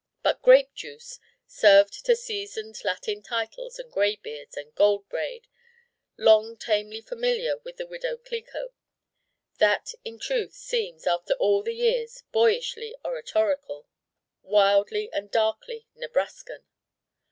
But 0.23 0.41
grape 0.41 0.73
juice, 0.73 1.19
served 1.45 2.05
to 2.07 2.15
seasoned 2.15 2.83
Latin 2.83 3.21
Titles 3.21 3.77
and 3.77 3.91
Graybeards 3.91 4.57
and 4.57 4.73
Gold 4.73 5.07
Braid, 5.09 5.45
long 6.17 6.57
tamely 6.57 7.01
familiar 7.01 7.59
with 7.59 7.77
the 7.77 7.85
Widow 7.85 8.17
Clicquot: 8.17 8.73
that 9.59 9.93
in 10.03 10.17
truth 10.17 10.53
seems, 10.53 11.05
after 11.05 11.35
all 11.35 11.61
the 11.61 11.75
years, 11.75 12.23
boyishly 12.31 12.95
oratorical, 13.05 13.85
wildly 14.41 15.11
and 15.13 15.29
darkly 15.29 15.85
Nebraskan. 15.95 16.63